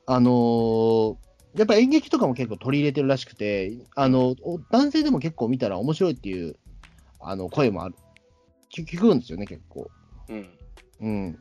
[0.06, 1.16] あのー
[1.56, 6.56] やっぱ演劇とかも結構取り入れてるらしくて、あの、お男性でも結構見たら面白いっていう、
[7.20, 7.96] あの、声もある。
[8.72, 9.90] 聞聞くんですよね、結構。
[10.30, 10.50] うん。
[11.00, 11.40] うん。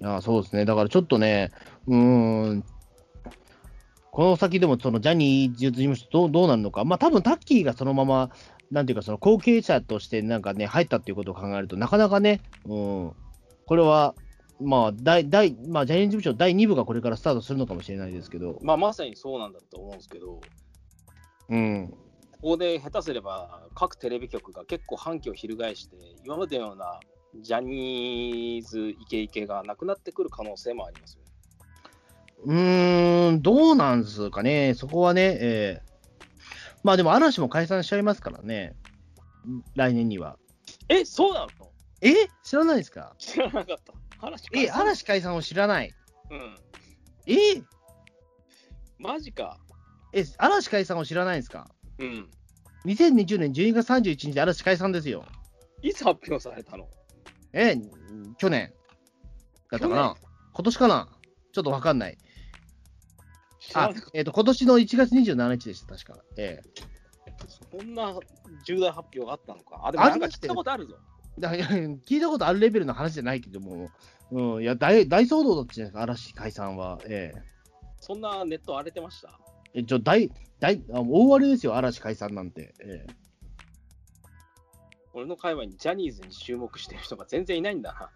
[0.00, 0.64] いや、そうですね。
[0.64, 1.50] だからちょっとね、
[1.88, 2.64] うーん、
[4.18, 8.30] この先でもそのジャニーズ事務所どうどうなるのか、まあ多分タッキーがそのまま、
[8.72, 13.12] なんていうか、その後継者としてなんかね、入ったっていうことを考えると、なかなかね、うん、
[13.64, 14.16] これは、
[14.60, 20.40] まあ、第第まあ、ジャニーズ事務所第2部がこれからスタートするのかもしれないですけど、まあ、まさにそうなんだと思うんですけど、
[21.50, 21.96] うん、こ
[22.40, 26.98] こで下手すれば各テレビ局が結構反旗を翻して、今までのような
[27.40, 31.27] ジャニーズイケイケがなくなってくる可能性もありますよね。
[32.44, 35.88] うーん、どうなんですかね、そこはね、えー
[36.84, 38.76] まあでも嵐も解散しちゃいますからね、
[39.74, 40.38] 来年には。
[40.88, 41.48] え、そうなの？
[42.00, 42.14] え？
[42.44, 43.14] 知らないですか？
[43.18, 43.92] 知らなかった。
[44.24, 44.80] 嵐え、解散？
[44.82, 45.92] 嵐解散を知らない。
[46.30, 46.56] うん。
[47.26, 47.34] え？
[48.98, 49.58] マジか。
[50.12, 51.68] え、嵐解散を知らないんですか？
[51.98, 52.30] うん。
[52.86, 55.24] 2020年12月31日、嵐解散ですよ。
[55.82, 56.88] いつ発表されたの？
[57.52, 57.76] え、
[58.38, 58.72] 去年
[59.70, 60.14] だったかな
[60.52, 61.08] 今年かな
[61.52, 62.16] ちょっとわかんない。
[63.74, 66.18] あえっ、と、今年の1月27日でした、確か。
[66.36, 66.60] え
[67.36, 67.46] た。
[67.78, 68.14] そんな
[68.66, 69.80] 重大発表があったのか。
[69.84, 70.96] あ、でもなんか聞いたことあるぞ。
[71.38, 73.90] えだいや聞いたことあるレベルの話じゃないけども、
[74.32, 76.98] うん、いや大、大騒動だったじゃないですか、嵐解散は。
[77.06, 77.42] ええ
[78.00, 79.38] そんなネット荒れてました？
[79.74, 82.74] えちょ大大あ大荒れですよ、嵐解散なんて。
[82.80, 83.14] ええ
[85.14, 88.10] 俺の界隈にジャニーズに注目してる人が全然いないんだな。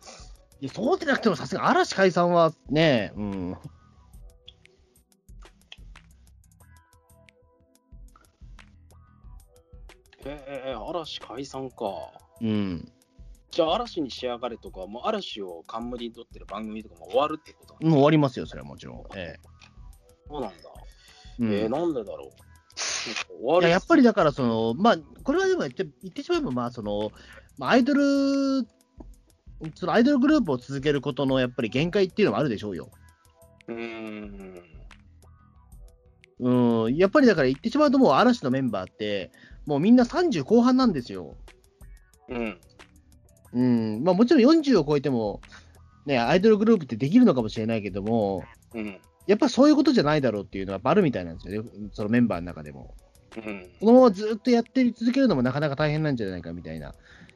[0.61, 3.57] いやそうでなくてもさすが嵐解散はね、うん。
[10.25, 12.13] えー、嵐解散か。
[12.41, 12.93] うん。
[13.51, 19.05] じゃあ嵐に仕上がれとか、もう嵐を冠に取ってる番組とかも終わるってこともう終わりますよ、それはもちろん。
[19.15, 19.37] え
[20.29, 20.57] そうなんだ。
[21.41, 22.31] えうんえー、なんでだろう？
[23.41, 27.11] 終わるいややっぱりだからその、まあ、これはでも言って言ってしまえば、まあその
[27.59, 28.67] まあ、アイドル、
[29.75, 32.91] そのアイドルグループを続けることのやっぱり限界っていうのもあるでしょうよ。
[33.69, 34.63] うーん。
[36.41, 39.31] うん、やっぱりだから言ってしまうと、もう嵐のメンバーって、
[39.67, 41.37] もうみんな30後半なんですよ。
[42.29, 42.61] うん。
[43.55, 45.41] うん、まあもちろん40を超えても、
[46.07, 48.45] ね、アイドルグループってできるのかもしれないけども、
[48.75, 49.01] うん。
[49.27, 52.95] やっぱそういうことじゃないだろうっていうのはあるみたいなんですよね、そのメンバーの中でも。
[53.37, 53.69] うん。
[53.81, 56.95] このままずっとやって続けるのもなかなか大変なんじゃないかみたいな。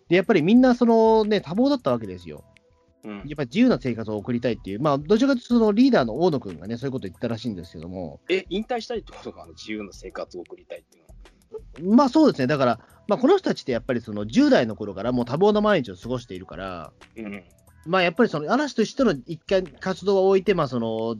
[0.08, 2.44] で、やっぱりみんなそのね、多忙だったわけですよ。
[3.04, 11.05] うんやっぱり自由な生活を送りたいっていう、まあ、どちらかというとそのリーダーの大野くんがね、そういうこと言ったらしいんですけども、え、引退したいってことか、自由な生活を送りたいっていう。
[11.80, 17.44] まあそうですね、だから、まあ、この人たちってやっぱりその10代の頃からもう多忙な毎日を過ごしているから、うん。
[17.86, 21.16] まあやっぱりその嵐としての一回活動を置いて、まあその、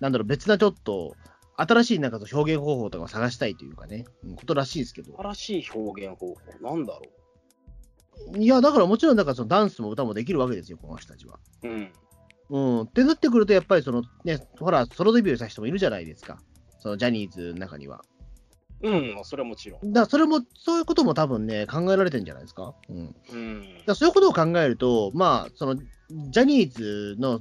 [0.00, 1.16] なんだろう、別なちょっと、
[1.56, 5.14] 新しいなんか表現方法とかを探したいというかね、うんことらしいですけど。
[5.18, 7.02] 新しい表現方法、なんだろ
[8.36, 11.38] いや、だからもちろん、だからそのダンスも歌もできるわけですよ、この人たちは。
[11.62, 11.68] う。
[11.68, 11.92] うん。
[12.50, 12.80] うん。
[12.82, 16.40] ってなってくると、やっぱりその、ね、ほら、ソロデビューした人もいるじゃないですか。
[16.80, 18.02] そのジャニーズの中には。
[18.82, 18.90] う
[19.20, 19.92] ん、それはもちろん。
[19.92, 22.74] だそれも、そういうことも多分ね、考えられてるんじゃないですか？
[22.88, 23.06] うん。
[23.06, 23.82] だかうん。
[23.86, 27.40] らそういうことを考えると、まあ、その、ジャニーズの、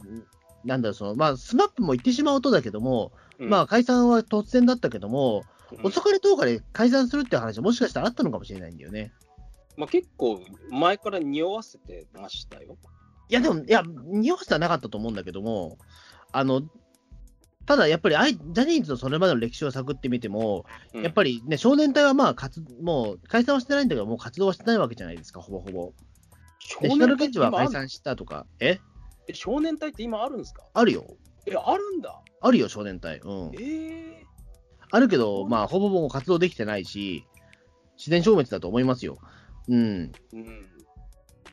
[0.64, 9.12] なんだろう、その、まあ、スマップも言ってしまうとだけども、まあ、解散は突然だったけども、うん、遅かれ10日で解散するっていう話はもしかしたらあったのかもしれないんだよね。
[9.78, 12.78] まあ、結構前から匂わせてましたよ。
[13.30, 15.78] いや、でも、いや、匂わせてはなかったと思うんだけども、
[16.34, 16.62] あの、
[17.66, 25.94] ただやっぱりアイ、ジャニーズのそれまでの歴史を探ってみても、うんやっぱりね、少年隊はまあ活、もう解散はしてないんだけど、もう活動はしてないわけじゃないですか、ほぼほぼ。
[26.82, 28.80] で、少光年隊っては解散したとか、え？
[29.28, 30.64] え少年隊って今あるんですか？
[30.74, 31.06] あるよ。
[31.46, 32.20] え、あるんだ。
[32.42, 33.20] あるよ、少年隊。
[33.20, 33.52] うん。
[33.54, 34.26] え
[34.90, 37.26] あるけど、まあ、ほぼほぼ活動できてないし、
[37.98, 39.20] 自然消滅だと思いますよ。
[39.70, 39.78] うん。
[39.78, 40.68] ー、うん。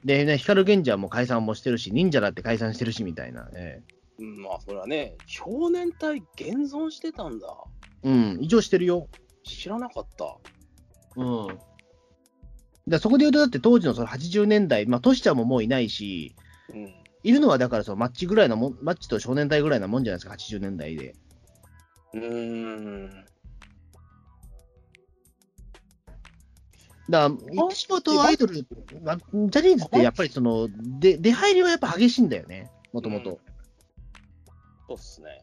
[0.04, 3.48] でね、光源氏はもう解散もしてるし、忍者だって解散してるしみたいな。
[3.54, 7.46] えうんまあ、それはね、少年隊現存してたんだ。
[8.02, 9.08] えうん、一応してるよ。
[9.44, 10.36] 知らなかった。
[11.16, 11.58] うん。
[12.86, 16.34] でそこで言うと、だって当時のその80年代、まあ、トシちゃんももういないし、
[16.70, 16.94] うん。
[17.22, 21.14] いるのはだからそのマッチぐらいのもん、マッチと少年隊ぐらいなもんじゃないですか、80年代で。
[22.14, 23.24] うーん。
[27.10, 28.66] だから、言ってしまうとアイドル、
[29.02, 33.40] まあジャニーズってやっぱりその、で出入りはやっぱ激しいんだよね、もともと。
[34.90, 35.42] うんそうっすね。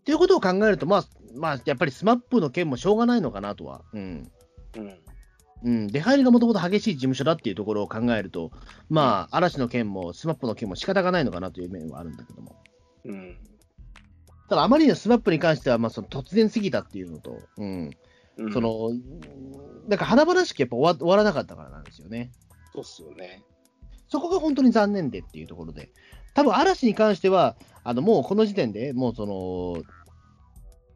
[0.00, 1.04] っていうことを考えると、まあ、
[1.36, 3.82] まあ、やっぱりスマップの件もしょうがないのかなとは。
[3.92, 4.30] うん。
[4.76, 4.98] うん。
[5.62, 8.50] うん、出入りがもともと激しい事務所だっていうところを考えると、
[8.88, 12.56] まあ、嵐の件も、スマップの件も仕方がないのかなという面はあるんだけども。
[13.04, 13.36] うん。
[14.48, 17.90] ただ、あまりのスマップに関しては、まあ、その突然すぎたっていうのと、うん、
[18.38, 18.90] うんそ、の、
[19.86, 22.32] なんか華々しくやっぱ終わ終わらなかったからなんですよね。
[22.72, 23.44] そうっすよね。
[24.08, 25.90] そこが本当に残念でっていうところで、
[26.34, 29.82] 多分嵐に関しては、あのもうこの時点でもうその、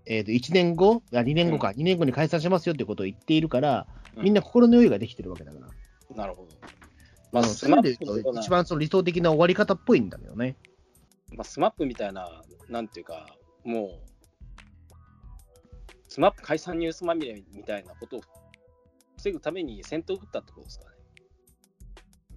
[0.06, 6.48] えー、と1年後、あ2年後か、2年後に解散しますよってことを言っているから、みんな心の余裕ができてるわけだから、なるほど。
[7.32, 10.56] まあ、そういう意味で言うと、一番その理想的な終わり方っぽいんだけどね。
[11.32, 13.26] まあ、スマップみたいな、なんていうか、
[13.64, 14.94] もう、
[16.06, 18.20] スマップ解散ニュースまみれみたいなことを
[19.16, 20.90] 防ぐために先手を打ったってことですかね。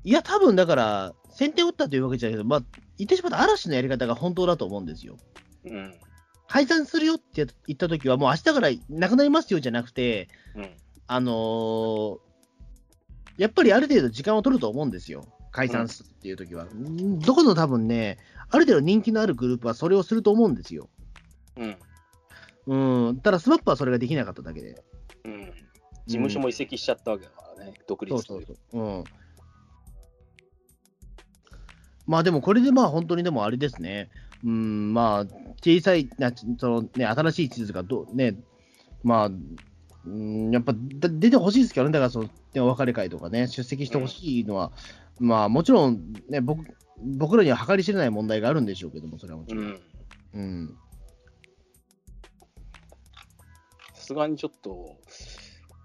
[0.04, 2.64] いや、多分だから、先手を打ったというわけじゃないけど、まあ、
[2.98, 5.18] 言ってしまうと嵐のやり方が本当だと思うんですよ。
[5.66, 5.94] うん。
[6.48, 10.70] 解散するよって言ったときは、もう明日からなくなりますよじゃなくて、うん。
[11.08, 12.28] あのー
[13.38, 15.28] やっぱりある程度時間を取ると思うんですよ。
[15.52, 18.18] 解散するっていうときは、んどこの多分ね、
[18.50, 20.90] ある程度人気のあるグループはそれをすると思うんですよ。
[21.56, 21.78] うん。
[23.10, 23.22] うん。
[23.22, 24.84] ただ、スマップはそれができなかっただけで。
[25.24, 25.54] うん。
[26.08, 28.82] 事務所も移籍しちゃったわけだからね、独立そうというそうそう。
[28.82, 29.04] うん。
[32.08, 34.10] まあでも、これでまあ本当にでもあれですね。
[34.44, 35.26] うん、まあ、
[35.62, 38.36] 小さい、なそのね、新しい地図がどう、ね、
[39.04, 39.32] まあ、
[40.06, 44.72] うん、やっぱだ出てほしいですけどね、だからその、ね、お別れ会とかね、出席してほしいのは、
[45.20, 46.66] まあもちろん、ね、僕
[47.00, 49.66] 僕らには計り知れない問題があるんでしょうけども、それはもちろん。
[49.66, 49.80] うん。
[50.34, 50.78] うん。
[53.94, 54.98] さすがにちょっと、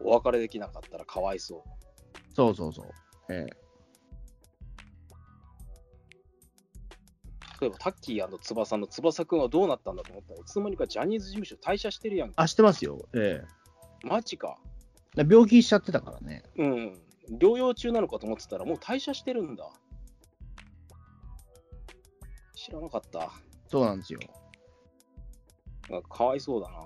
[0.01, 2.35] お別れできなかったらかわいそう。
[2.35, 2.87] そうそうそう。
[3.33, 3.62] ええ
[7.67, 13.09] えばタッキー翼の翼くんはどうなったんだと思ったらいつの間にかジャニーズ事務所退社してるやんけあ、してますよ。
[13.15, 13.43] え
[14.05, 14.59] マジか
[15.17, 16.43] え病気しちゃってたからね。
[16.57, 16.99] うん
[17.31, 19.71] 療養中なのかと思ってたらもう退社してるんだ
[22.55, 23.31] 知らなかった
[23.69, 24.21] そうなんですよ。
[25.89, 26.77] なんかかわいそうだな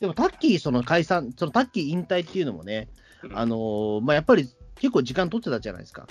[0.00, 2.88] でもタッキー、その解散、そのタッキー引退っていうのもね、
[3.22, 6.06] うんあのーまあ、やっぱり結構時間取ってたじゃないですか。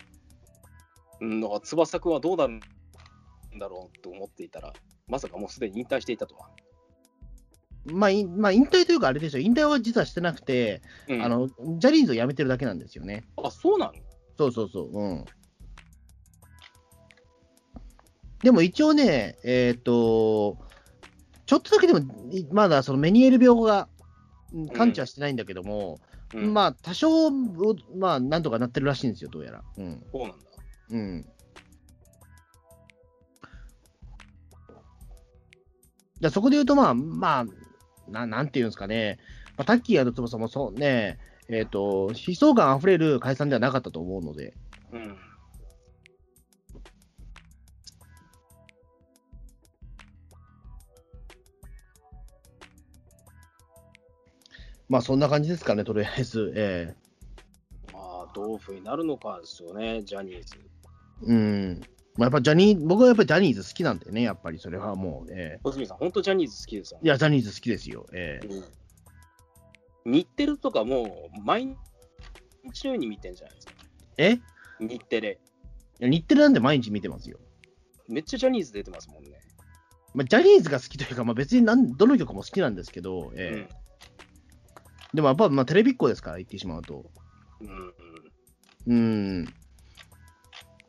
[1.21, 2.59] うん、だから翼くんはどうなるん
[3.59, 4.73] だろうと思っていたら、
[5.07, 6.49] まさかもうすでに引退していたとは。
[7.85, 13.25] まあ、いまあ、引退というか、あれですよ、引退は実はしてなくて、うんあの、ジャニーズを辞めてるだけなんですよね。
[13.37, 13.93] あ、そうなの？
[14.37, 14.89] そうそうそう。
[14.91, 15.25] うん。
[18.43, 20.57] でも一応ね、えっ、と、
[21.45, 23.87] ちょっとだけでも、いまだそのメニエール病が
[24.53, 25.99] うん完治はしてないんだけども、
[26.33, 27.31] うん、まあ、多少、
[27.95, 29.63] まあ、なんとかなってるらしいんですよ、どうやら。
[29.77, 30.05] うん。
[30.11, 30.35] そうなんだ。
[30.89, 31.25] うん。
[36.19, 37.45] じゃそこで言うと、まあ、まあ、
[38.09, 39.19] ななんていうんですかね、
[39.57, 44.53] まあ、タッキーの翼もそうね、えっ、と、悲壮感あふれる解散ではなかったと思うので、
[44.91, 45.17] うん。
[54.89, 56.53] まあ、そんな感じですかね、とりあえず。
[56.55, 56.95] え
[57.93, 60.57] まあ、どういうふうになるのかですよね、ジャニーズ。
[61.23, 61.81] えうん。
[62.17, 68.07] まあ、やっぱジャニー、僕はやっぱりジャニーズ好きなんでね、やっぱりそれはもう、え小杉さん、本当ジャニーズ好きですよえいや、ジャニーズ好きですよ。
[68.11, 68.63] ええうん
[70.09, 71.75] 日テレとかもう毎
[72.63, 73.73] 日のように見てんじゃないですか。
[74.17, 74.39] え？
[74.79, 75.39] 日テレ。
[75.99, 77.37] いや日テレなんで毎日見てますよ。
[78.07, 79.31] めっちゃジャニーズ出てますもんね。
[80.13, 83.75] まあ、ジャニーズが好きというか、まあ、別になんどの曲も好きなんですけど、ええ
[85.13, 87.05] でもやっぱ、まあ、テレビっ子ですから、言ってしまうと。
[87.59, 87.93] うん。
[88.87, 89.53] うん。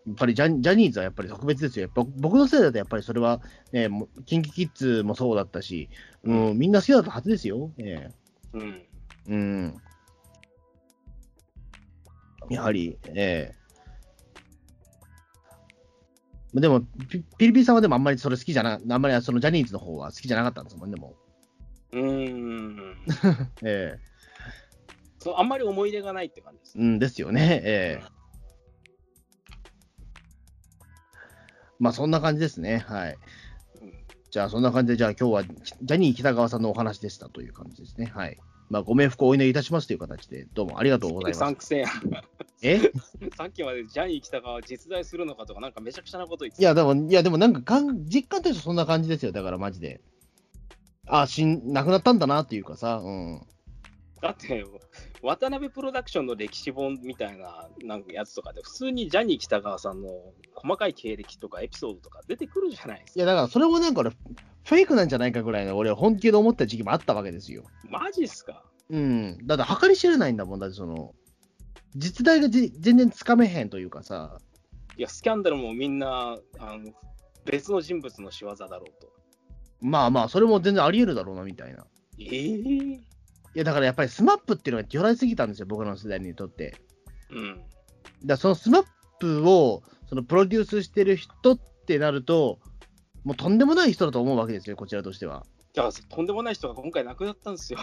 [0.09, 0.12] うん。
[0.12, 1.83] やっぱりジャニジャニーズはやっぱり特別ですよ。
[1.83, 3.40] やっぱ僕のせいだとやっぱりそれは、
[3.73, 3.88] ね、
[4.27, 5.88] キンキキッズもそうだったし、
[6.25, 7.71] うん、みんな好きだったはずですよ。
[7.79, 8.11] え
[8.53, 8.62] うん。
[8.62, 9.81] えうん。
[12.51, 13.59] やはり、ええ
[16.55, 21.14] でもピ、ピリピリさんはでもあんまりそれ好きじゃな、あんまりそのジャニーズの方は好きじゃなかったんですもんね、も
[21.92, 22.97] うーん。
[23.62, 23.68] う。
[23.68, 23.99] え
[25.18, 26.81] そうあんまり思い出がないって感じですえ。
[26.81, 27.61] うんですよね。
[27.64, 28.17] ええ
[31.79, 32.79] まあそんな感じですね。
[32.87, 33.19] はい。
[33.83, 33.93] うん
[34.31, 38.12] じゃあそんな感じで、じゃあ今日はジャニー北川さんのお話でしたという感じですね。
[38.14, 38.37] はい。
[38.69, 41.38] まあご冥福をお祈りいたしますという形で、どうもありがとうございます。
[41.38, 41.87] サンクセン
[42.61, 42.93] え？
[43.38, 49.33] さっきまでジャニー北川実在するのかとか、なんかめちゃくちゃなこと言っていや、でも、いや、でもなんかかん、実感としてはそんな感じですよ。
[49.33, 50.03] だからマジで。
[51.07, 53.47] あ、死ん、亡くなったんだなっていうかさ、うん。
[54.21, 54.62] だって、
[55.22, 60.09] 渡辺プロダクションの歴史本みたいななんかやつとかで、普通にジャニー北川さんの
[60.54, 63.20] 細かい経歴とかエピソードとか出てくるじゃないですか。
[63.20, 67.64] いや、だからそれもなんか俺、フェイクなんじゃないかぐらいの俺は本気で思った時期もあったわけですよ。
[67.85, 68.64] マジっすか？
[68.90, 69.38] うん。
[69.46, 70.61] だって計り知れないんだもん。
[70.61, 71.14] だってその、
[71.96, 74.38] 実態がじ全然つかめへんというかさ、
[74.96, 76.92] いや、スキャンダルもみんなあの
[77.44, 79.12] 別の人物の仕業だろうと。
[79.81, 81.87] まあまあ、それも全然あり得るだろうな、みたいな。
[82.18, 83.00] いええ
[83.59, 86.77] や、だからやっぱりスマップっていうのが巨大すぎたんですよ、僕らの世代にとって。
[87.31, 87.61] うん。
[88.25, 88.85] だそのスマッ
[89.18, 92.61] プをそのプロデュースしてる人ってなると、
[93.25, 95.44] もうとんでもない人だと思うわけですよ、こちらとしては。
[95.75, 97.79] だからとんでもない人が今回亡くなったんですよ。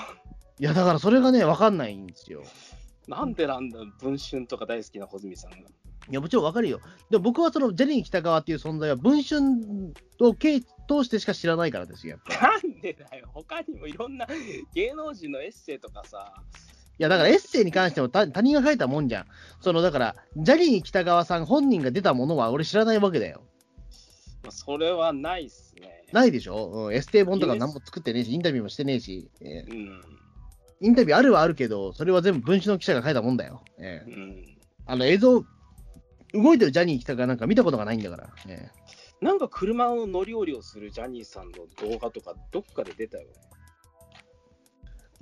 [0.60, 2.44] いや、だからそれがね、わかんないんですよ。
[3.08, 5.58] なんでなんだ、文春とか大好きな穂積さんが。
[6.10, 6.80] いや、もちろんわかるよ。
[7.10, 9.42] でも僕はそのジェニー北川っていう存在は文春
[10.20, 12.48] を経通してしか知らないからですよ、やっぱ。
[12.48, 14.28] いなんでだよ、他にもいろんな
[14.74, 16.34] 芸能人のエッセイとかさ、
[16.98, 19.26] や、だからエッセイに関しても他他人が書いたもんじゃん。
[19.60, 23.42] その、だから、ジャニー北川さん本人が出たものは俺知らないわけだよ。
[24.44, 26.06] まあそれはないっすね。
[26.14, 30.02] ないでしょ、うん、エステ本とか何も作ってねえし、インタビューもしてねえし、えーうん。
[30.82, 33.64] インタビューあるはあるけど、それは全部文春の記者が書いたもんだよ。
[33.80, 34.58] えーうん。
[34.86, 35.44] あの映像、
[36.42, 38.30] 動いてるジャニー北川なんか見たことがないんだから。
[38.48, 38.70] え
[39.22, 43.30] なんか車の乗り降りをするジャニーさんの動画とか、どっかで出たよね。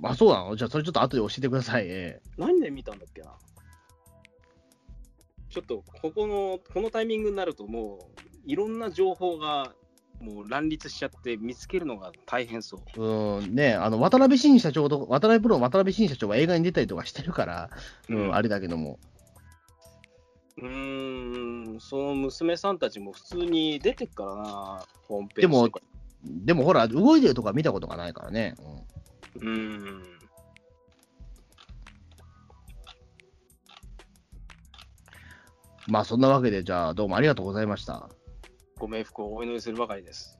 [0.02, 1.84] あそうなのじゃあそれちょっと後で教えてください。
[1.86, 3.32] え何で見たんだっけな。
[5.54, 9.72] ちょっと、ここの、このタイミングになると、もう、いろんな情報が、
[10.20, 12.98] もう乱立しちゃって、見つけるのが大変そう。
[12.98, 17.70] ーうん、ねあの、渡辺新社長と、渡辺プロの渡辺新社長は映画に出たりとかしてるから、
[18.08, 18.98] うん、うんあれだけども。
[20.56, 25.68] うーん、その娘さんたちも普通に出てっからな、ホームページでも
[26.24, 28.54] でもほら、動いてるとか見たことがないからね。
[28.60, 28.84] うん
[29.36, 30.02] うーん。
[35.86, 38.08] まあそんなわけで、じゃあどうもありがとうございました。
[38.78, 40.38] ご冥福をお祈りするばかりです。